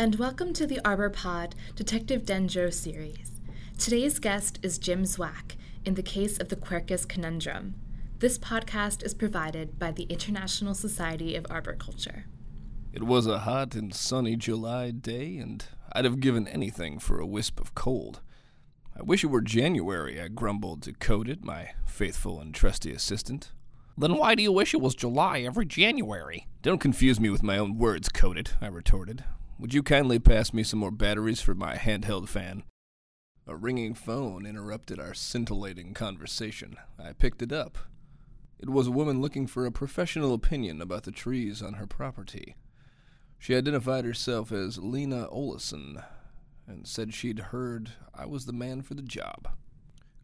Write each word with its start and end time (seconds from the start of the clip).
and 0.00 0.14
welcome 0.14 0.54
to 0.54 0.66
the 0.66 0.80
Arbor 0.82 1.10
Pod 1.10 1.54
Detective 1.76 2.22
Dendro 2.22 2.72
series. 2.72 3.38
Today's 3.76 4.18
guest 4.18 4.58
is 4.62 4.78
Jim 4.78 5.02
Zwack 5.02 5.56
in 5.84 5.92
the 5.92 6.02
case 6.02 6.38
of 6.40 6.48
the 6.48 6.56
Quercus 6.56 7.06
Conundrum. 7.06 7.74
This 8.18 8.38
podcast 8.38 9.04
is 9.04 9.12
provided 9.12 9.78
by 9.78 9.92
the 9.92 10.04
International 10.04 10.72
Society 10.72 11.36
of 11.36 11.44
Arboriculture. 11.50 12.24
It 12.94 13.02
was 13.02 13.26
a 13.26 13.40
hot 13.40 13.74
and 13.74 13.94
sunny 13.94 14.36
July 14.36 14.90
day, 14.90 15.36
and 15.36 15.66
I'd 15.92 16.06
have 16.06 16.20
given 16.20 16.48
anything 16.48 16.98
for 16.98 17.20
a 17.20 17.26
wisp 17.26 17.60
of 17.60 17.74
cold. 17.74 18.22
I 18.98 19.02
wish 19.02 19.22
it 19.22 19.26
were 19.26 19.42
January, 19.42 20.18
I 20.18 20.28
grumbled 20.28 20.80
to 20.84 20.94
Codit, 20.94 21.44
my 21.44 21.72
faithful 21.86 22.40
and 22.40 22.54
trusty 22.54 22.90
assistant. 22.90 23.52
Then 23.98 24.16
why 24.16 24.34
do 24.34 24.42
you 24.42 24.50
wish 24.50 24.72
it 24.72 24.80
was 24.80 24.94
July 24.94 25.40
every 25.40 25.66
January? 25.66 26.46
Don't 26.62 26.80
confuse 26.80 27.20
me 27.20 27.28
with 27.28 27.42
my 27.42 27.58
own 27.58 27.76
words, 27.76 28.08
Codit, 28.08 28.54
I 28.62 28.68
retorted. 28.68 29.24
Would 29.60 29.74
you 29.74 29.82
kindly 29.82 30.18
pass 30.18 30.54
me 30.54 30.62
some 30.62 30.78
more 30.78 30.90
batteries 30.90 31.42
for 31.42 31.54
my 31.54 31.76
handheld 31.76 32.28
fan? 32.28 32.62
A 33.46 33.54
ringing 33.54 33.92
phone 33.92 34.46
interrupted 34.46 34.98
our 34.98 35.12
scintillating 35.12 35.92
conversation. 35.92 36.78
I 36.98 37.12
picked 37.12 37.42
it 37.42 37.52
up. 37.52 37.76
It 38.58 38.70
was 38.70 38.86
a 38.86 38.90
woman 38.90 39.20
looking 39.20 39.46
for 39.46 39.66
a 39.66 39.70
professional 39.70 40.32
opinion 40.32 40.80
about 40.80 41.02
the 41.02 41.12
trees 41.12 41.60
on 41.60 41.74
her 41.74 41.86
property. 41.86 42.56
She 43.38 43.54
identified 43.54 44.06
herself 44.06 44.50
as 44.50 44.78
Lena 44.78 45.28
Oleson 45.30 46.02
and 46.66 46.88
said 46.88 47.12
she'd 47.12 47.40
heard 47.40 47.90
I 48.14 48.24
was 48.24 48.46
the 48.46 48.54
man 48.54 48.80
for 48.80 48.94
the 48.94 49.02
job. 49.02 49.46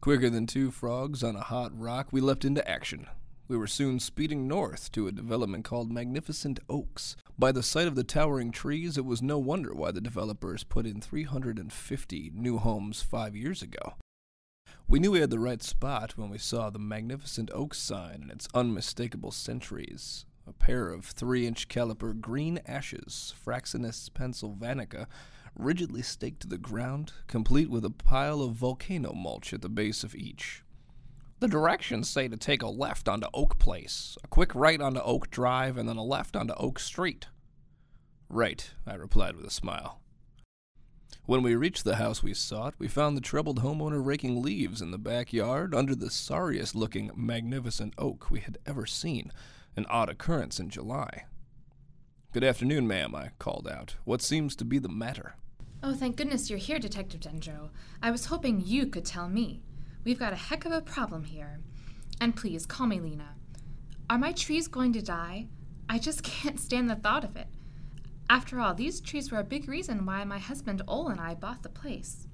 Quicker 0.00 0.30
than 0.30 0.46
two 0.46 0.70
frogs 0.70 1.22
on 1.22 1.36
a 1.36 1.40
hot 1.40 1.78
rock, 1.78 2.08
we 2.10 2.22
leapt 2.22 2.46
into 2.46 2.66
action. 2.66 3.06
We 3.48 3.56
were 3.56 3.68
soon 3.68 4.00
speeding 4.00 4.48
north 4.48 4.90
to 4.90 5.06
a 5.06 5.12
development 5.12 5.64
called 5.64 5.92
Magnificent 5.92 6.58
Oaks. 6.68 7.14
By 7.38 7.52
the 7.52 7.62
sight 7.62 7.86
of 7.86 7.94
the 7.94 8.02
towering 8.02 8.50
trees, 8.50 8.98
it 8.98 9.04
was 9.04 9.22
no 9.22 9.38
wonder 9.38 9.72
why 9.72 9.92
the 9.92 10.00
developers 10.00 10.64
put 10.64 10.84
in 10.84 11.00
350 11.00 12.32
new 12.34 12.58
homes 12.58 13.02
five 13.02 13.36
years 13.36 13.62
ago. 13.62 13.94
We 14.88 14.98
knew 14.98 15.12
we 15.12 15.20
had 15.20 15.30
the 15.30 15.38
right 15.38 15.62
spot 15.62 16.16
when 16.16 16.28
we 16.28 16.38
saw 16.38 16.70
the 16.70 16.80
Magnificent 16.80 17.52
Oaks 17.54 17.78
sign 17.78 18.22
and 18.22 18.32
its 18.32 18.48
unmistakable 18.52 19.30
sentries. 19.30 20.26
A 20.44 20.52
pair 20.52 20.88
of 20.88 21.04
three 21.04 21.46
inch 21.46 21.68
caliber 21.68 22.14
green 22.14 22.58
ashes, 22.66 23.32
Fraxinus 23.44 24.10
pennsylvanica, 24.10 25.06
rigidly 25.56 26.02
staked 26.02 26.40
to 26.40 26.48
the 26.48 26.58
ground, 26.58 27.12
complete 27.28 27.70
with 27.70 27.84
a 27.84 27.90
pile 27.90 28.42
of 28.42 28.54
volcano 28.54 29.12
mulch 29.12 29.54
at 29.54 29.62
the 29.62 29.68
base 29.68 30.02
of 30.02 30.16
each. 30.16 30.64
The 31.38 31.48
directions 31.48 32.08
say 32.08 32.28
to 32.28 32.36
take 32.38 32.62
a 32.62 32.68
left 32.68 33.08
onto 33.08 33.28
Oak 33.34 33.58
Place, 33.58 34.16
a 34.24 34.28
quick 34.28 34.54
right 34.54 34.80
onto 34.80 35.00
Oak 35.00 35.30
Drive, 35.30 35.76
and 35.76 35.86
then 35.86 35.98
a 35.98 36.02
left 36.02 36.34
onto 36.34 36.54
Oak 36.54 36.78
Street. 36.78 37.26
Right, 38.30 38.70
I 38.86 38.94
replied 38.94 39.36
with 39.36 39.44
a 39.44 39.50
smile. 39.50 40.00
When 41.26 41.42
we 41.42 41.54
reached 41.54 41.84
the 41.84 41.96
house 41.96 42.22
we 42.22 42.32
sought, 42.32 42.74
we 42.78 42.88
found 42.88 43.16
the 43.16 43.20
troubled 43.20 43.60
homeowner 43.60 44.02
raking 44.02 44.40
leaves 44.40 44.80
in 44.80 44.92
the 44.92 44.98
backyard 44.98 45.74
under 45.74 45.94
the 45.94 46.10
sorriest 46.10 46.74
looking 46.74 47.10
magnificent 47.14 47.92
oak 47.98 48.30
we 48.30 48.40
had 48.40 48.56
ever 48.64 48.86
seen, 48.86 49.30
an 49.76 49.84
odd 49.90 50.08
occurrence 50.08 50.58
in 50.58 50.70
July. 50.70 51.26
Good 52.32 52.44
afternoon, 52.44 52.88
ma'am, 52.88 53.14
I 53.14 53.32
called 53.38 53.68
out. 53.68 53.96
What 54.04 54.22
seems 54.22 54.56
to 54.56 54.64
be 54.64 54.78
the 54.78 54.88
matter? 54.88 55.34
Oh, 55.82 55.94
thank 55.94 56.16
goodness 56.16 56.48
you're 56.48 56.58
here, 56.58 56.78
Detective 56.78 57.20
Dendro. 57.20 57.68
I 58.02 58.10
was 58.10 58.26
hoping 58.26 58.62
you 58.64 58.86
could 58.86 59.04
tell 59.04 59.28
me. 59.28 59.62
We've 60.06 60.20
got 60.20 60.32
a 60.32 60.36
heck 60.36 60.64
of 60.64 60.70
a 60.70 60.80
problem 60.80 61.24
here. 61.24 61.58
And 62.20 62.36
please, 62.36 62.64
call 62.64 62.86
me 62.86 63.00
Lena. 63.00 63.34
Are 64.08 64.18
my 64.18 64.30
trees 64.30 64.68
going 64.68 64.92
to 64.92 65.02
die? 65.02 65.48
I 65.88 65.98
just 65.98 66.22
can't 66.22 66.60
stand 66.60 66.88
the 66.88 66.94
thought 66.94 67.24
of 67.24 67.34
it. 67.34 67.48
After 68.30 68.60
all, 68.60 68.72
these 68.72 69.00
trees 69.00 69.32
were 69.32 69.40
a 69.40 69.44
big 69.44 69.68
reason 69.68 70.06
why 70.06 70.22
my 70.22 70.38
husband 70.38 70.80
Ole 70.86 71.08
and 71.08 71.20
I 71.20 71.34
bought 71.34 71.64
the 71.64 71.68
place. 71.68 72.28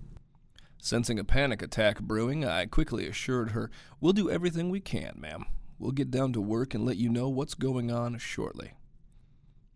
Sensing 0.82 1.18
a 1.18 1.24
panic 1.24 1.62
attack 1.62 2.02
brewing, 2.02 2.44
I 2.44 2.66
quickly 2.66 3.06
assured 3.06 3.52
her, 3.52 3.70
We'll 4.02 4.12
do 4.12 4.30
everything 4.30 4.68
we 4.68 4.80
can, 4.80 5.14
ma'am. 5.16 5.46
We'll 5.78 5.92
get 5.92 6.10
down 6.10 6.34
to 6.34 6.42
work 6.42 6.74
and 6.74 6.84
let 6.84 6.98
you 6.98 7.08
know 7.08 7.30
what's 7.30 7.54
going 7.54 7.90
on 7.90 8.18
shortly. 8.18 8.72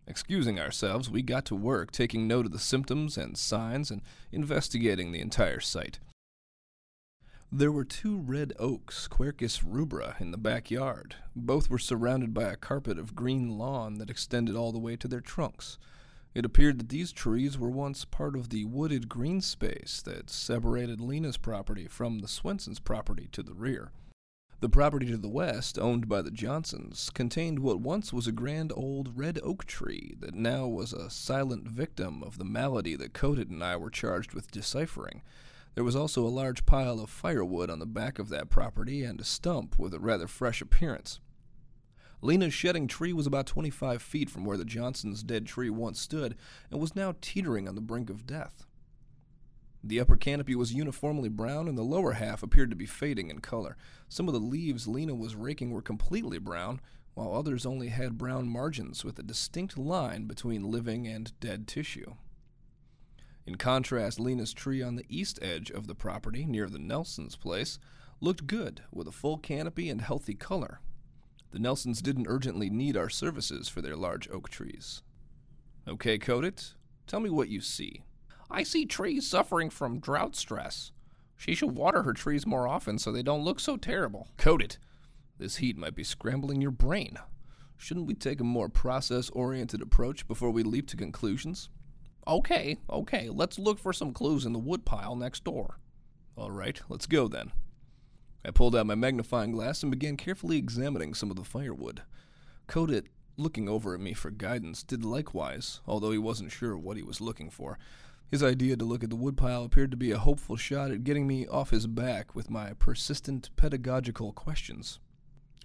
Excusing 0.05 0.59
ourselves, 0.59 1.09
we 1.09 1.23
got 1.23 1.45
to 1.45 1.55
work, 1.55 1.91
taking 1.91 2.27
note 2.27 2.45
of 2.45 2.51
the 2.51 2.59
symptoms 2.59 3.17
and 3.17 3.35
signs 3.35 3.89
and 3.89 4.03
investigating 4.31 5.11
the 5.11 5.19
entire 5.19 5.59
site. 5.59 5.97
There 7.51 7.71
were 7.71 7.85
two 7.85 8.17
red 8.17 8.51
oaks, 8.59 9.07
Quercus 9.07 9.63
rubra, 9.63 10.19
in 10.19 10.31
the 10.31 10.37
backyard. 10.37 11.15
Both 11.33 11.69
were 11.69 11.79
surrounded 11.79 12.33
by 12.33 12.43
a 12.43 12.57
carpet 12.57 12.99
of 12.99 13.15
green 13.15 13.57
lawn 13.57 13.99
that 13.99 14.09
extended 14.09 14.57
all 14.57 14.73
the 14.73 14.79
way 14.79 14.97
to 14.97 15.07
their 15.07 15.21
trunks. 15.21 15.77
It 16.35 16.43
appeared 16.43 16.77
that 16.77 16.89
these 16.89 17.13
trees 17.13 17.57
were 17.57 17.69
once 17.69 18.03
part 18.03 18.35
of 18.35 18.49
the 18.49 18.65
wooded 18.65 19.07
green 19.07 19.39
space 19.39 20.01
that 20.01 20.29
separated 20.29 20.99
Lena's 20.99 21.37
property 21.37 21.87
from 21.87 22.19
the 22.19 22.27
Swenson's 22.27 22.79
property 22.79 23.29
to 23.31 23.41
the 23.41 23.53
rear. 23.53 23.91
The 24.59 24.67
property 24.67 25.05
to 25.07 25.17
the 25.17 25.29
west, 25.29 25.79
owned 25.79 26.09
by 26.09 26.23
the 26.23 26.31
Johnsons, 26.31 27.09
contained 27.11 27.59
what 27.59 27.79
once 27.79 28.11
was 28.11 28.27
a 28.27 28.33
grand 28.33 28.73
old 28.75 29.17
red 29.17 29.39
oak 29.41 29.63
tree 29.63 30.17
that 30.19 30.35
now 30.35 30.67
was 30.67 30.91
a 30.91 31.09
silent 31.09 31.65
victim 31.65 32.23
of 32.23 32.39
the 32.39 32.45
malady 32.45 32.97
that 32.97 33.13
Codit 33.13 33.49
and 33.49 33.63
I 33.63 33.77
were 33.77 33.89
charged 33.89 34.33
with 34.33 34.51
deciphering. 34.51 35.21
There 35.77 35.83
was 35.83 35.95
also 35.95 36.25
a 36.25 36.29
large 36.29 36.65
pile 36.65 36.99
of 36.99 37.11
firewood 37.11 37.69
on 37.69 37.77
the 37.77 37.85
back 37.85 38.17
of 38.17 38.29
that 38.29 38.49
property 38.49 39.03
and 39.03 39.21
a 39.21 39.23
stump 39.23 39.77
with 39.77 39.93
a 39.93 39.99
rather 39.99 40.25
fresh 40.25 40.59
appearance. 40.59 41.19
Lena's 42.19 42.55
shedding 42.55 42.87
tree 42.87 43.13
was 43.13 43.27
about 43.27 43.45
25 43.45 44.01
feet 44.01 44.27
from 44.27 44.43
where 44.43 44.57
the 44.57 44.65
Johnsons' 44.65 45.21
dead 45.21 45.45
tree 45.45 45.69
once 45.69 46.01
stood 46.01 46.35
and 46.71 46.81
was 46.81 46.95
now 46.95 47.13
teetering 47.21 47.67
on 47.67 47.75
the 47.75 47.81
brink 47.81 48.09
of 48.09 48.25
death. 48.25 48.65
The 49.83 49.99
upper 49.99 50.17
canopy 50.17 50.55
was 50.55 50.73
uniformly 50.73 51.29
brown, 51.29 51.67
and 51.67 51.77
the 51.77 51.83
lower 51.83 52.13
half 52.13 52.41
appeared 52.41 52.71
to 52.71 52.75
be 52.75 52.87
fading 52.87 53.29
in 53.29 53.37
color. 53.37 53.77
Some 54.09 54.27
of 54.27 54.33
the 54.33 54.39
leaves 54.39 54.87
Lena 54.87 55.13
was 55.13 55.35
raking 55.35 55.69
were 55.69 55.83
completely 55.83 56.39
brown, 56.39 56.81
while 57.13 57.35
others 57.35 57.67
only 57.67 57.89
had 57.89 58.17
brown 58.17 58.49
margins 58.49 59.05
with 59.05 59.19
a 59.19 59.23
distinct 59.23 59.77
line 59.77 60.25
between 60.25 60.71
living 60.71 61.05
and 61.05 61.39
dead 61.39 61.67
tissue. 61.67 62.15
In 63.47 63.55
contrast, 63.55 64.19
Lena's 64.19 64.53
tree 64.53 64.83
on 64.83 64.97
the 64.97 65.05
east 65.07 65.39
edge 65.41 65.71
of 65.71 65.87
the 65.87 65.95
property, 65.95 66.45
near 66.45 66.67
the 66.67 66.77
Nelsons' 66.77 67.37
place, 67.37 67.79
looked 68.19 68.45
good, 68.45 68.81
with 68.91 69.07
a 69.07 69.11
full 69.13 69.37
canopy 69.37 69.89
and 69.89 70.01
healthy 70.01 70.33
color. 70.33 70.81
The 71.51 71.59
Nelsons 71.59 72.01
didn't 72.01 72.27
urgently 72.27 72.69
need 72.69 72.97
our 72.97 73.09
services 73.09 73.69
for 73.69 73.81
their 73.81 73.95
large 73.95 74.29
oak 74.29 74.49
trees. 74.49 75.01
Okay, 75.87 76.19
Codit, 76.19 76.73
tell 77.07 77.21
me 77.21 77.29
what 77.29 77.47
you 77.47 77.61
see. 77.61 78.03
I 78.51 78.63
see 78.63 78.85
trees 78.85 79.25
suffering 79.25 79.69
from 79.69 79.99
drought 79.99 80.35
stress. 80.35 80.91
She 81.37 81.55
should 81.55 81.77
water 81.77 82.03
her 82.03 82.13
trees 82.13 82.45
more 82.45 82.67
often 82.67 82.99
so 82.99 83.13
they 83.13 83.23
don't 83.23 83.45
look 83.45 83.61
so 83.61 83.77
terrible. 83.77 84.27
Codit, 84.37 84.77
this 85.37 85.57
heat 85.57 85.77
might 85.77 85.95
be 85.95 86.03
scrambling 86.03 86.61
your 86.61 86.71
brain. 86.71 87.17
Shouldn't 87.77 88.07
we 88.07 88.13
take 88.13 88.41
a 88.41 88.43
more 88.43 88.67
process 88.67 89.29
oriented 89.29 89.81
approach 89.81 90.27
before 90.27 90.49
we 90.49 90.63
leap 90.63 90.87
to 90.87 90.97
conclusions? 90.97 91.69
Okay, 92.27 92.77
okay, 92.89 93.29
let's 93.29 93.57
look 93.57 93.79
for 93.79 93.93
some 93.93 94.11
clues 94.11 94.45
in 94.45 94.51
the 94.51 94.59
woodpile 94.59 95.15
next 95.15 95.45
door. 95.45 95.79
All 96.35 96.51
right, 96.51 96.79
let's 96.89 97.05
go 97.05 97.29
then. 97.29 97.53
I 98.43 98.51
pulled 98.51 98.75
out 98.75 98.85
my 98.85 98.95
magnifying 98.95 99.53
glass 99.53 99.81
and 99.81 99.91
began 99.91 100.17
carefully 100.17 100.57
examining 100.57 101.13
some 101.13 101.29
of 101.29 101.37
the 101.37 101.45
firewood. 101.45 102.01
Codit, 102.67 103.05
looking 103.37 103.69
over 103.69 103.93
at 103.93 104.01
me 104.01 104.13
for 104.13 104.29
guidance, 104.29 104.83
did 104.83 105.05
likewise, 105.05 105.79
although 105.87 106.11
he 106.11 106.17
wasn't 106.17 106.51
sure 106.51 106.77
what 106.77 106.97
he 106.97 107.03
was 107.03 107.21
looking 107.21 107.49
for. 107.49 107.79
His 108.29 108.43
idea 108.43 108.75
to 108.75 108.83
look 108.83 109.05
at 109.05 109.09
the 109.09 109.15
woodpile 109.15 109.63
appeared 109.63 109.91
to 109.91 109.97
be 109.97 110.11
a 110.11 110.17
hopeful 110.17 110.57
shot 110.57 110.91
at 110.91 111.05
getting 111.05 111.27
me 111.27 111.47
off 111.47 111.69
his 111.69 111.87
back 111.87 112.35
with 112.35 112.49
my 112.49 112.73
persistent 112.73 113.49
pedagogical 113.55 114.33
questions. 114.33 114.99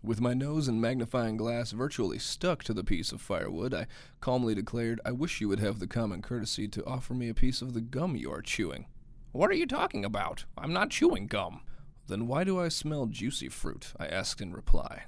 With 0.05 0.21
my 0.21 0.35
nose 0.35 0.67
and 0.67 0.81
magnifying 0.81 1.37
glass 1.37 1.71
virtually 1.71 2.19
stuck 2.19 2.65
to 2.65 2.75
the 2.75 2.83
piece 2.83 3.13
of 3.13 3.21
firewood, 3.21 3.73
I 3.73 3.87
calmly 4.21 4.53
declared, 4.53 5.01
I 5.05 5.13
wish 5.13 5.41
you 5.41 5.49
would 5.49 5.61
have 5.61 5.79
the 5.79 5.87
common 5.87 6.23
courtesy 6.23 6.67
to 6.69 6.85
offer 6.85 7.15
me 7.15 7.29
a 7.29 7.35
piece 7.35 7.63
of 7.63 7.73
the 7.73 7.81
gum 7.81 8.17
you 8.17 8.33
are 8.33 8.43
chewing. 8.43 8.87
What 9.31 9.49
are 9.49 9.55
you 9.55 9.67
talking 9.67 10.05
about? 10.05 10.45
I'm 10.59 10.73
not 10.73 10.91
chewing 10.91 11.29
gum. 11.29 11.61
Then 12.09 12.27
why 12.27 12.43
do 12.43 12.59
I 12.59 12.67
smell 12.67 13.07
juicy 13.07 13.49
fruit? 13.49 13.93
I 13.97 14.07
asked 14.09 14.41
in 14.41 14.53
reply. 14.53 15.05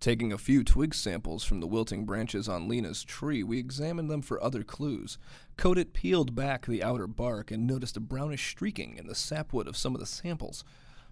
Taking 0.00 0.32
a 0.32 0.38
few 0.38 0.64
twig 0.64 0.94
samples 0.94 1.44
from 1.44 1.60
the 1.60 1.68
wilting 1.68 2.04
branches 2.04 2.48
on 2.48 2.68
Lena's 2.68 3.04
tree, 3.04 3.44
we 3.44 3.60
examined 3.60 4.10
them 4.10 4.22
for 4.22 4.42
other 4.42 4.64
clues. 4.64 5.16
Codit 5.56 5.92
peeled 5.92 6.34
back 6.34 6.66
the 6.66 6.82
outer 6.82 7.06
bark 7.06 7.52
and 7.52 7.68
noticed 7.68 7.96
a 7.96 8.00
brownish 8.00 8.50
streaking 8.50 8.96
in 8.96 9.06
the 9.06 9.14
sapwood 9.14 9.68
of 9.68 9.76
some 9.76 9.94
of 9.94 10.00
the 10.00 10.06
samples. 10.06 10.64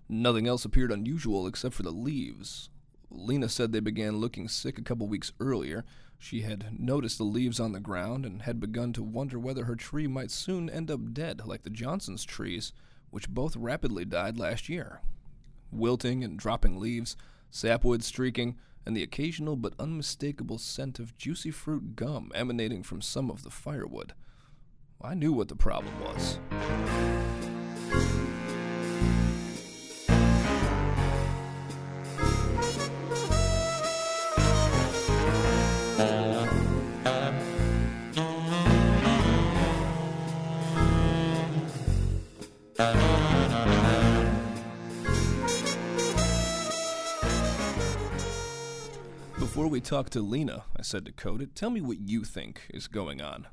Nothing 0.08 0.48
else 0.48 0.64
appeared 0.64 0.90
unusual 0.90 1.46
except 1.46 1.74
for 1.74 1.84
the 1.84 1.92
leaves. 1.92 2.68
Lena 3.18 3.48
said 3.48 3.72
they 3.72 3.80
began 3.80 4.18
looking 4.18 4.48
sick 4.48 4.78
a 4.78 4.82
couple 4.82 5.06
weeks 5.06 5.32
earlier. 5.40 5.84
She 6.18 6.42
had 6.42 6.78
noticed 6.78 7.18
the 7.18 7.24
leaves 7.24 7.60
on 7.60 7.72
the 7.72 7.80
ground 7.80 8.24
and 8.24 8.42
had 8.42 8.60
begun 8.60 8.92
to 8.94 9.02
wonder 9.02 9.38
whether 9.38 9.64
her 9.64 9.76
tree 9.76 10.06
might 10.06 10.30
soon 10.30 10.70
end 10.70 10.90
up 10.90 11.12
dead 11.12 11.42
like 11.44 11.62
the 11.62 11.70
Johnsons' 11.70 12.24
trees, 12.24 12.72
which 13.10 13.28
both 13.28 13.56
rapidly 13.56 14.04
died 14.04 14.38
last 14.38 14.68
year. 14.68 15.00
Wilting 15.70 16.24
and 16.24 16.38
dropping 16.38 16.78
leaves, 16.78 17.16
sapwood 17.50 18.02
streaking, 18.02 18.56
and 18.84 18.96
the 18.96 19.02
occasional 19.02 19.56
but 19.56 19.74
unmistakable 19.78 20.58
scent 20.58 20.98
of 20.98 21.16
juicy 21.18 21.50
fruit 21.50 21.96
gum 21.96 22.30
emanating 22.34 22.82
from 22.82 23.02
some 23.02 23.30
of 23.30 23.42
the 23.42 23.50
firewood. 23.50 24.14
I 25.02 25.14
knew 25.14 25.32
what 25.32 25.48
the 25.48 25.56
problem 25.56 25.92
was. 26.00 26.38
Before 49.56 49.70
we 49.70 49.80
talk 49.80 50.10
to 50.10 50.20
Lena, 50.20 50.64
I 50.78 50.82
said 50.82 51.06
to 51.06 51.12
Codit, 51.12 51.54
tell 51.54 51.70
me 51.70 51.80
what 51.80 51.98
you 51.98 52.24
think 52.24 52.66
is 52.74 52.88
going 52.88 53.22
on. 53.22 53.46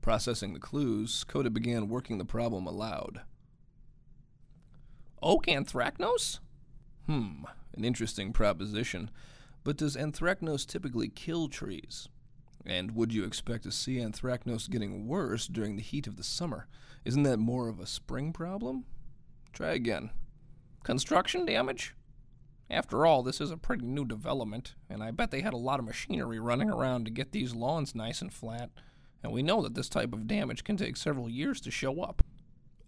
Processing 0.00 0.54
the 0.54 0.60
clues, 0.60 1.24
Codit 1.28 1.52
began 1.52 1.88
working 1.88 2.18
the 2.18 2.24
problem 2.24 2.64
aloud. 2.68 3.22
Oak 5.20 5.46
anthracnose? 5.46 6.38
Hmm, 7.06 7.42
an 7.76 7.84
interesting 7.84 8.32
proposition. 8.32 9.10
But 9.64 9.78
does 9.78 9.96
anthracnose 9.96 10.64
typically 10.64 11.08
kill 11.08 11.48
trees? 11.48 12.08
And 12.64 12.92
would 12.92 13.12
you 13.12 13.24
expect 13.24 13.64
to 13.64 13.72
see 13.72 13.96
anthracnose 13.96 14.70
getting 14.70 15.08
worse 15.08 15.48
during 15.48 15.74
the 15.74 15.82
heat 15.82 16.06
of 16.06 16.16
the 16.16 16.22
summer? 16.22 16.68
Isn't 17.04 17.24
that 17.24 17.38
more 17.38 17.66
of 17.66 17.80
a 17.80 17.86
spring 17.86 18.32
problem? 18.32 18.84
Try 19.52 19.72
again. 19.72 20.10
Construction 20.84 21.44
damage? 21.44 21.96
After 22.70 23.04
all, 23.04 23.22
this 23.22 23.40
is 23.40 23.50
a 23.50 23.56
pretty 23.56 23.86
new 23.86 24.04
development, 24.04 24.74
and 24.88 25.02
I 25.02 25.10
bet 25.10 25.30
they 25.30 25.42
had 25.42 25.52
a 25.52 25.58
lot 25.58 25.78
of 25.78 25.84
machinery 25.84 26.38
running 26.38 26.70
around 26.70 27.04
to 27.04 27.10
get 27.10 27.32
these 27.32 27.54
lawns 27.54 27.94
nice 27.94 28.22
and 28.22 28.32
flat, 28.32 28.70
and 29.22 29.32
we 29.32 29.42
know 29.42 29.62
that 29.62 29.74
this 29.74 29.88
type 29.88 30.12
of 30.12 30.26
damage 30.26 30.64
can 30.64 30.76
take 30.76 30.96
several 30.96 31.28
years 31.28 31.60
to 31.62 31.70
show 31.70 32.00
up. 32.00 32.24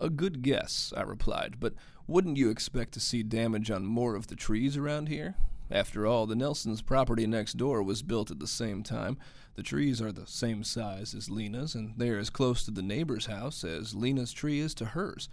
A 0.01 0.11
good 0.11 0.43
guess, 0.43 0.93
I 0.97 1.03
replied, 1.03 1.57
but 1.61 1.75
wouldn't 2.07 2.37
you 2.37 2.51
expect 2.51 2.93
to 2.95 3.01
see 3.01 3.23
damage 3.23 3.71
on 3.71 3.87
more 3.87 4.15
of 4.15 4.27
the 4.27 4.37
trees 4.37 4.77
around 4.77 5.09
here? 5.09 5.35
After 5.71 6.07
all, 6.07 6.27
the 6.27 6.37
Nelsons' 6.37 6.83
property 6.83 7.27
next 7.27 7.55
door 7.55 7.83
was 7.83 8.03
built 8.03 8.31
at 8.31 8.39
the 8.39 8.47
same 8.47 8.83
time. 8.83 9.19
The 9.57 9.63
trees 9.63 10.01
are 10.01 10.13
the 10.13 10.27
same 10.27 10.63
size 10.63 11.15
as 11.15 11.29
Lena's, 11.29 11.75
and 11.75 11.95
they're 11.97 12.19
as 12.19 12.31
close 12.31 12.65
to 12.65 12.71
the 12.71 12.83
neighbor's 12.83 13.27
house 13.27 13.65
as 13.65 13.95
Lena's 13.95 14.33
tree 14.33 14.61
is 14.61 14.75
to 14.75 14.85
hers. 14.85 15.29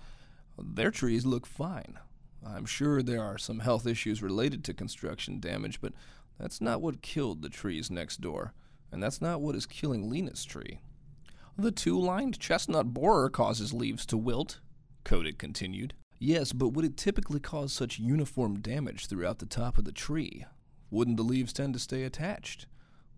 Their 0.57 0.91
trees 0.91 1.25
look 1.25 1.45
fine. 1.45 1.99
I'm 2.45 2.65
sure 2.65 3.01
there 3.01 3.23
are 3.23 3.37
some 3.37 3.59
health 3.59 3.87
issues 3.87 4.21
related 4.21 4.63
to 4.65 4.73
construction 4.73 5.39
damage, 5.39 5.79
but 5.81 5.93
that's 6.39 6.61
not 6.61 6.81
what 6.81 7.01
killed 7.01 7.41
the 7.41 7.49
trees 7.49 7.89
next 7.89 8.21
door, 8.21 8.53
and 8.91 9.01
that's 9.01 9.21
not 9.21 9.41
what 9.41 9.55
is 9.55 9.65
killing 9.65 10.09
Lena's 10.09 10.43
tree. 10.43 10.79
The 11.57 11.71
two 11.71 11.99
lined 11.99 12.39
chestnut 12.39 12.93
borer 12.93 13.29
causes 13.29 13.73
leaves 13.73 14.05
to 14.07 14.17
wilt, 14.17 14.59
Codit 15.05 15.37
continued. 15.37 15.93
Yes, 16.19 16.53
but 16.53 16.69
would 16.69 16.85
it 16.85 16.97
typically 16.97 17.39
cause 17.39 17.73
such 17.73 17.99
uniform 17.99 18.59
damage 18.59 19.07
throughout 19.07 19.39
the 19.39 19.45
top 19.45 19.77
of 19.77 19.85
the 19.85 19.91
tree? 19.91 20.45
Wouldn't 20.89 21.17
the 21.17 21.23
leaves 21.23 21.53
tend 21.53 21.73
to 21.73 21.79
stay 21.79 22.03
attached? 22.03 22.67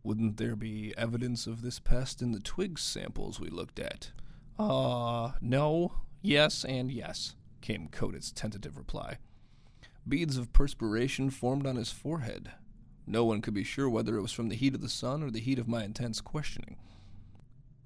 Wouldn't 0.03 0.37
there 0.37 0.55
be 0.55 0.93
evidence 0.97 1.47
of 1.47 1.61
this 1.61 1.79
pest 1.79 2.21
in 2.21 2.31
the 2.31 2.39
twig 2.39 2.79
samples 2.79 3.39
we 3.39 3.49
looked 3.49 3.79
at? 3.79 4.11
Uh, 4.57 5.31
no, 5.41 5.93
yes, 6.21 6.63
and 6.63 6.91
yes 6.91 7.35
came 7.65 7.87
Codit's 7.87 8.31
tentative 8.31 8.77
reply. 8.77 9.17
Beads 10.07 10.37
of 10.37 10.53
perspiration 10.53 11.31
formed 11.31 11.65
on 11.65 11.77
his 11.77 11.91
forehead. 11.91 12.51
No 13.07 13.25
one 13.25 13.41
could 13.41 13.55
be 13.55 13.63
sure 13.63 13.89
whether 13.89 14.15
it 14.17 14.21
was 14.21 14.31
from 14.31 14.49
the 14.49 14.55
heat 14.55 14.75
of 14.75 14.81
the 14.81 14.89
sun 14.89 15.23
or 15.23 15.31
the 15.31 15.39
heat 15.39 15.57
of 15.57 15.67
my 15.67 15.83
intense 15.83 16.21
questioning. 16.21 16.77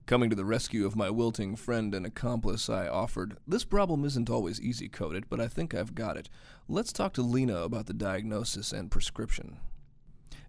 Coming 0.05 0.29
to 0.29 0.35
the 0.35 0.43
rescue 0.43 0.85
of 0.85 0.97
my 0.97 1.09
wilting 1.09 1.55
friend 1.55 1.95
and 1.95 2.05
accomplice, 2.05 2.69
I 2.69 2.89
offered, 2.89 3.37
This 3.47 3.63
problem 3.63 4.03
isn't 4.03 4.29
always 4.29 4.59
easy 4.59 4.89
Codit, 4.89 5.25
but 5.29 5.39
I 5.39 5.47
think 5.47 5.73
I've 5.73 5.95
got 5.95 6.17
it. 6.17 6.29
Let's 6.67 6.91
talk 6.91 7.13
to 7.13 7.21
Lena 7.21 7.61
about 7.61 7.85
the 7.85 7.93
diagnosis 7.93 8.73
and 8.73 8.91
prescription. 8.91 9.59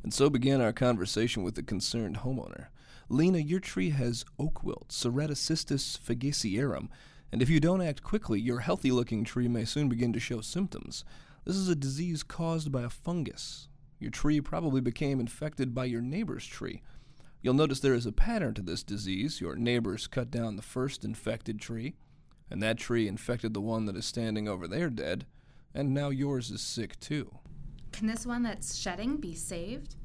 And 0.02 0.12
so 0.12 0.28
began 0.28 0.60
our 0.60 0.72
conversation 0.72 1.44
with 1.44 1.54
the 1.54 1.62
concerned 1.62 2.18
homeowner. 2.18 2.66
Lena, 3.08 3.38
your 3.38 3.60
tree 3.60 3.90
has 3.90 4.24
oak 4.40 4.64
wilt, 4.64 4.88
Ceratocystis 4.88 6.00
fagacearum, 6.00 6.88
and 7.32 7.42
if 7.42 7.48
you 7.48 7.60
don't 7.60 7.82
act 7.82 8.02
quickly, 8.02 8.40
your 8.40 8.60
healthy 8.60 8.90
looking 8.90 9.24
tree 9.24 9.48
may 9.48 9.64
soon 9.64 9.88
begin 9.88 10.12
to 10.12 10.20
show 10.20 10.40
symptoms. 10.40 11.04
This 11.44 11.56
is 11.56 11.68
a 11.68 11.76
disease 11.76 12.22
caused 12.22 12.70
by 12.70 12.82
a 12.82 12.90
fungus. 12.90 13.68
Your 13.98 14.10
tree 14.10 14.40
probably 14.40 14.80
became 14.80 15.20
infected 15.20 15.74
by 15.74 15.84
your 15.84 16.00
neighbor's 16.00 16.46
tree. 16.46 16.82
You'll 17.42 17.54
notice 17.54 17.80
there 17.80 17.94
is 17.94 18.06
a 18.06 18.12
pattern 18.12 18.54
to 18.54 18.62
this 18.62 18.82
disease. 18.82 19.40
Your 19.40 19.56
neighbors 19.56 20.06
cut 20.06 20.30
down 20.30 20.56
the 20.56 20.62
first 20.62 21.04
infected 21.04 21.60
tree, 21.60 21.94
and 22.50 22.62
that 22.62 22.78
tree 22.78 23.08
infected 23.08 23.54
the 23.54 23.60
one 23.60 23.86
that 23.86 23.96
is 23.96 24.04
standing 24.04 24.48
over 24.48 24.66
there 24.66 24.90
dead, 24.90 25.26
and 25.74 25.94
now 25.94 26.10
yours 26.10 26.50
is 26.50 26.60
sick 26.60 26.98
too. 27.00 27.38
Can 27.92 28.06
this 28.06 28.26
one 28.26 28.42
that's 28.42 28.76
shedding 28.76 29.16
be 29.16 29.34
saved? 29.34 29.96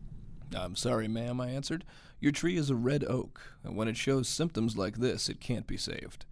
I'm 0.56 0.76
sorry, 0.76 1.08
ma'am, 1.08 1.42
I 1.42 1.50
answered. 1.50 1.84
Your 2.20 2.32
tree 2.32 2.56
is 2.56 2.70
a 2.70 2.76
red 2.76 3.04
oak, 3.04 3.42
and 3.64 3.76
when 3.76 3.88
it 3.88 3.98
shows 3.98 4.30
symptoms 4.30 4.78
like 4.78 4.98
this, 4.98 5.28
it 5.28 5.40
can't 5.40 5.68
be 5.68 5.78
saved. 5.78 6.26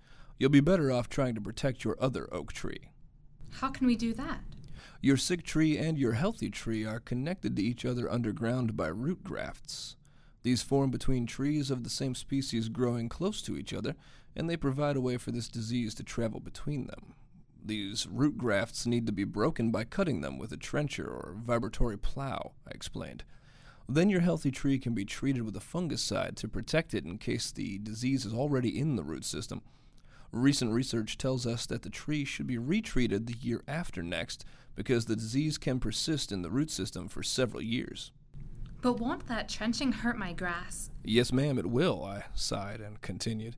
You'll 0.43 0.49
be 0.49 0.59
better 0.59 0.91
off 0.91 1.07
trying 1.07 1.35
to 1.35 1.41
protect 1.41 1.85
your 1.85 1.95
other 2.01 2.27
oak 2.33 2.51
tree. 2.51 2.89
How 3.49 3.69
can 3.69 3.87
we 3.87 3.95
do 3.95 4.13
that? 4.15 4.41
Your 4.99 5.15
sick 5.15 5.41
tree 5.41 5.77
and 5.77 5.97
your 5.97 6.11
healthy 6.11 6.49
tree 6.49 6.83
are 6.83 6.99
connected 6.99 7.55
to 7.55 7.63
each 7.63 7.85
other 7.85 8.11
underground 8.11 8.75
by 8.75 8.87
root 8.87 9.23
grafts. 9.23 9.95
These 10.41 10.61
form 10.61 10.91
between 10.91 11.25
trees 11.25 11.71
of 11.71 11.85
the 11.85 11.89
same 11.89 12.13
species 12.13 12.67
growing 12.67 13.07
close 13.07 13.41
to 13.43 13.55
each 13.55 13.73
other, 13.73 13.95
and 14.35 14.49
they 14.49 14.57
provide 14.57 14.97
a 14.97 15.01
way 15.01 15.15
for 15.15 15.31
this 15.31 15.47
disease 15.47 15.95
to 15.95 16.03
travel 16.03 16.41
between 16.41 16.87
them. 16.87 17.13
These 17.63 18.05
root 18.11 18.37
grafts 18.37 18.85
need 18.85 19.05
to 19.05 19.13
be 19.13 19.23
broken 19.23 19.71
by 19.71 19.85
cutting 19.85 20.19
them 20.19 20.37
with 20.37 20.51
a 20.51 20.57
trencher 20.57 21.07
or 21.07 21.37
vibratory 21.37 21.97
plow, 21.97 22.51
I 22.67 22.71
explained. 22.71 23.23
Then 23.87 24.09
your 24.09 24.19
healthy 24.19 24.51
tree 24.51 24.77
can 24.77 24.93
be 24.93 25.05
treated 25.05 25.43
with 25.43 25.55
a 25.55 25.61
fungicide 25.61 26.35
to 26.35 26.49
protect 26.49 26.93
it 26.93 27.05
in 27.05 27.17
case 27.17 27.49
the 27.49 27.77
disease 27.77 28.25
is 28.25 28.33
already 28.33 28.77
in 28.77 28.97
the 28.97 29.05
root 29.05 29.23
system. 29.23 29.61
Recent 30.33 30.71
research 30.71 31.19
tells 31.19 31.45
us 31.45 31.67
that 31.67 31.83
the 31.83 31.91
tree 31.91 32.25
should 32.25 32.47
be 32.47 32.57
retreated 32.57 33.27
the 33.27 33.37
year 33.39 33.61
after 33.67 34.01
next 34.01 34.45
because 34.73 35.05
the 35.05 35.15
disease 35.15 35.59
can 35.59 35.79
persist 35.79 36.31
in 36.31 36.41
the 36.41 36.49
root 36.49 36.71
system 36.71 37.07
for 37.07 37.21
several 37.21 37.61
years. 37.61 38.11
But 38.81 38.99
won't 38.99 39.27
that 39.27 39.47
trenching 39.47 39.91
hurt 39.91 40.17
my 40.17 40.33
grass? 40.33 40.89
Yes, 41.03 41.31
ma'am, 41.31 41.59
it 41.59 41.67
will, 41.67 42.03
I 42.03 42.23
sighed 42.33 42.81
and 42.81 42.99
continued. 42.99 43.55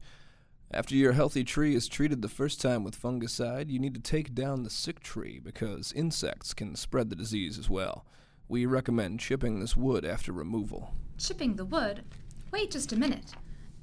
After 0.70 0.96
your 0.96 1.14
healthy 1.14 1.46
tree 1.46 1.76
is 1.76 1.88
treated 1.88 2.22
the 2.22 2.28
first 2.28 2.60
time 2.60 2.84
with 2.84 3.02
fungicide, 3.02 3.70
you 3.70 3.80
need 3.80 3.94
to 3.94 4.02
take 4.02 4.36
down 4.36 4.64
the 4.64 4.70
sick 4.70 5.00
tree 5.00 5.40
because 5.40 5.94
insects 5.94 6.54
can 6.54 6.76
spread 6.76 7.10
the 7.10 7.16
disease 7.16 7.58
as 7.58 7.70
well. 7.70 8.06
We 8.50 8.66
recommend 8.66 9.22
chipping 9.22 9.62
this 9.62 9.78
wood 9.78 10.04
after 10.04 10.34
removal. 10.34 10.94
Chipping 11.18 11.56
the 11.56 11.64
wood? 11.64 12.04
Wait 12.52 12.70
just 12.70 12.92
a 12.92 13.00
minute. 13.00 13.34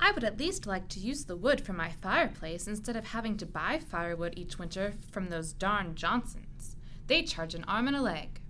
I 0.05 0.11
would 0.11 0.25
at 0.25 0.41
least 0.41 0.67
like 0.67 0.89
to 0.89 1.01
use 1.01 1.25
the 1.25 1.37
wood 1.37 1.61
for 1.61 1.73
my 1.73 1.91
fireplace 1.91 2.67
instead 2.67 2.97
of 2.97 3.05
having 3.05 3.37
to 3.37 3.47
buy 3.47 3.79
firewood 3.79 4.35
each 4.37 4.59
winter 4.59 4.95
from 5.13 5.29
those 5.29 5.53
darn 5.53 5.95
Johnsons. 5.95 6.75
They 7.07 7.23
charge 7.23 7.55
an 7.55 7.63
arm 7.69 7.87
and 7.87 7.97
a 7.97 8.03
leg. 8.03 8.41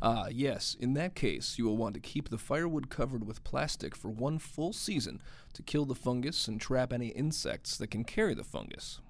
Ah, 0.00 0.28
yes. 0.30 0.76
In 0.78 0.94
that 0.94 1.16
case, 1.16 1.58
you 1.58 1.64
will 1.64 1.76
want 1.76 1.94
to 1.94 2.00
keep 2.00 2.28
the 2.28 2.38
firewood 2.38 2.90
covered 2.90 3.26
with 3.26 3.42
plastic 3.42 3.96
for 3.96 4.08
one 4.08 4.38
full 4.38 4.72
season 4.72 5.20
to 5.52 5.64
kill 5.64 5.84
the 5.84 5.96
fungus 5.96 6.46
and 6.46 6.60
trap 6.60 6.92
any 6.92 7.08
insects 7.08 7.76
that 7.78 7.90
can 7.90 8.04
carry 8.04 8.34
the 8.34 8.44
fungus. 8.44 9.00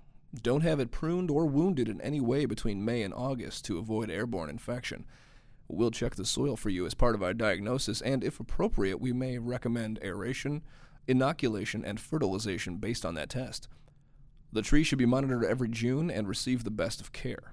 Don't 0.43 0.63
have 0.63 0.81
it 0.81 0.91
pruned 0.91 1.31
or 1.31 1.45
wounded 1.45 1.87
in 1.87 2.01
any 2.01 2.21
way 2.21 2.47
between 2.47 2.83
May 2.83 3.03
and 3.03 3.13
August 3.13 3.67
to 3.67 3.77
avoid 3.77 4.11
airborne 4.11 4.49
infection. 4.49 5.05
We'll 5.69 5.91
check 5.91 6.15
the 6.15 6.25
soil 6.25 6.57
for 6.57 6.71
you 6.71 6.87
as 6.87 6.95
part 6.95 7.15
of 7.15 7.23
our 7.23 7.35
diagnosis, 7.35 8.01
and 8.01 8.25
if 8.25 8.41
appropriate, 8.41 9.01
we 9.01 9.13
may 9.13 9.39
recommend 9.39 10.01
aeration, 10.03 10.63
inoculation, 11.11 11.85
and 11.85 12.01
fertilization 12.01 12.77
based 12.77 13.05
on 13.05 13.15
that 13.15 13.29
test. 13.29 13.69
The 14.53 14.63
tree 14.63 14.85
should 14.85 14.99
be 14.99 15.07
monitored 15.07 15.45
every 15.45 15.69
June 15.69 16.11
and 16.11 16.29
receive 16.29 16.65
the 16.65 16.71
best 16.71 17.01
of 17.01 17.13
care. 17.13 17.53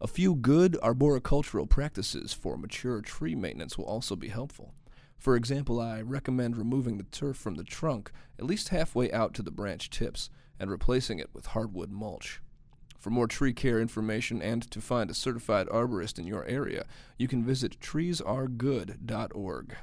A 0.00 0.08
few 0.08 0.34
good 0.34 0.76
arboricultural 0.82 1.68
practices 1.68 2.32
for 2.32 2.56
mature 2.56 3.00
tree 3.00 3.36
maintenance 3.36 3.78
will 3.78 3.84
also 3.84 4.16
be 4.16 4.28
helpful. 4.28 4.74
For 5.16 5.36
example, 5.36 5.80
I 5.80 6.02
recommend 6.02 6.56
removing 6.56 6.98
the 6.98 7.04
turf 7.04 7.36
from 7.36 7.54
the 7.54 7.62
trunk 7.62 8.10
at 8.38 8.44
least 8.44 8.70
halfway 8.70 9.12
out 9.12 9.34
to 9.34 9.42
the 9.42 9.52
branch 9.52 9.88
tips 9.88 10.28
and 10.58 10.68
replacing 10.70 11.20
it 11.20 11.30
with 11.32 11.46
hardwood 11.46 11.92
mulch. 11.92 12.40
For 12.98 13.10
more 13.10 13.28
tree 13.28 13.52
care 13.52 13.80
information 13.80 14.42
and 14.42 14.62
to 14.70 14.80
find 14.80 15.10
a 15.10 15.14
certified 15.14 15.68
arborist 15.68 16.18
in 16.18 16.26
your 16.26 16.44
area, 16.46 16.84
you 17.18 17.28
can 17.28 17.44
visit 17.44 17.78
treesaregood.org. 17.80 19.76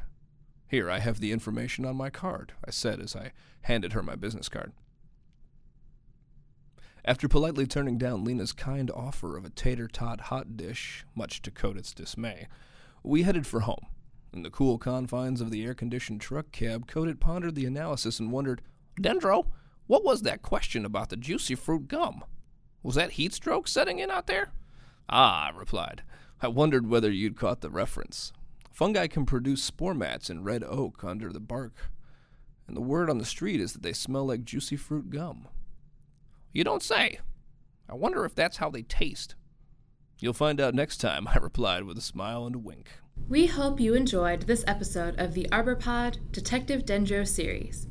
Here, 0.69 0.89
I 0.89 0.99
have 0.99 1.19
the 1.19 1.31
information 1.31 1.83
on 1.83 1.95
my 1.95 2.11
card, 2.11 2.53
I 2.63 2.69
said 2.69 3.01
as 3.01 3.15
I 3.15 3.31
handed 3.61 3.93
her 3.93 4.03
my 4.03 4.15
business 4.15 4.49
card. 4.49 4.71
After 7.03 7.27
politely 7.27 7.65
turning 7.65 7.97
down 7.97 8.23
Lena's 8.23 8.53
kind 8.53 8.91
offer 8.91 9.35
of 9.35 9.45
a 9.45 9.49
tater 9.49 9.87
tot 9.87 10.21
hot 10.21 10.55
dish, 10.55 11.05
much 11.15 11.41
to 11.41 11.49
Codit's 11.49 11.91
dismay, 11.91 12.47
we 13.01 13.23
headed 13.23 13.47
for 13.47 13.61
home. 13.61 13.87
In 14.31 14.43
the 14.43 14.51
cool 14.51 14.77
confines 14.77 15.41
of 15.41 15.49
the 15.49 15.65
air 15.65 15.73
conditioned 15.73 16.21
truck 16.21 16.51
cab, 16.51 16.85
Codit 16.85 17.19
pondered 17.19 17.55
the 17.55 17.65
analysis 17.65 18.19
and 18.19 18.31
wondered, 18.31 18.61
Dendro, 19.01 19.47
What 19.87 20.03
was 20.03 20.21
that 20.21 20.43
question 20.43 20.85
about 20.85 21.09
the 21.09 21.17
juicy 21.17 21.55
fruit 21.55 21.87
gum? 21.87 22.23
Was 22.83 22.93
that 22.93 23.13
heat 23.13 23.33
stroke 23.33 23.67
setting 23.67 23.97
in 23.97 24.11
out 24.11 24.27
there? 24.27 24.51
Ah, 25.09 25.47
I 25.47 25.57
replied. 25.57 26.03
I 26.43 26.47
wondered 26.47 26.87
whether 26.87 27.09
you'd 27.09 27.35
caught 27.35 27.61
the 27.61 27.71
reference. 27.71 28.31
Fungi 28.79 29.07
can 29.07 29.25
produce 29.25 29.61
spore 29.61 29.93
mats 29.93 30.29
in 30.29 30.45
red 30.45 30.63
oak 30.63 31.03
under 31.03 31.33
the 31.33 31.41
bark, 31.41 31.91
and 32.65 32.77
the 32.77 32.81
word 32.81 33.09
on 33.09 33.17
the 33.17 33.25
street 33.25 33.59
is 33.59 33.73
that 33.73 33.83
they 33.83 33.91
smell 33.91 34.27
like 34.27 34.45
juicy 34.45 34.77
fruit 34.77 35.09
gum. 35.09 35.49
You 36.53 36.63
don't 36.63 36.81
say. 36.81 37.19
I 37.89 37.95
wonder 37.95 38.23
if 38.23 38.33
that's 38.33 38.55
how 38.55 38.69
they 38.69 38.83
taste. 38.83 39.35
You'll 40.21 40.31
find 40.31 40.61
out 40.61 40.73
next 40.73 40.99
time, 40.99 41.27
I 41.27 41.35
replied 41.39 41.83
with 41.83 41.97
a 41.97 42.01
smile 42.01 42.45
and 42.45 42.55
a 42.55 42.59
wink. 42.59 42.87
We 43.27 43.47
hope 43.47 43.81
you 43.81 43.95
enjoyed 43.95 44.43
this 44.43 44.63
episode 44.65 45.19
of 45.19 45.33
the 45.33 45.49
ArborPod 45.51 46.31
Detective 46.31 46.85
Dendro 46.85 47.27
series. 47.27 47.85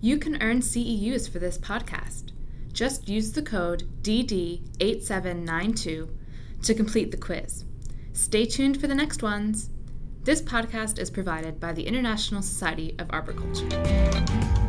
You 0.00 0.16
can 0.16 0.42
earn 0.42 0.60
CEUs 0.60 1.30
for 1.30 1.38
this 1.38 1.58
podcast. 1.58 2.32
Just 2.72 3.10
use 3.10 3.32
the 3.32 3.42
code 3.42 3.90
DD8792 4.00 6.08
to 6.62 6.74
complete 6.74 7.10
the 7.10 7.18
quiz. 7.18 7.66
Stay 8.14 8.46
tuned 8.46 8.80
for 8.80 8.86
the 8.86 8.94
next 8.94 9.22
ones. 9.22 9.68
This 10.22 10.42
podcast 10.42 10.98
is 10.98 11.08
provided 11.08 11.58
by 11.58 11.72
the 11.72 11.86
International 11.86 12.42
Society 12.42 12.94
of 12.98 13.10
Arboriculture. 13.10 14.59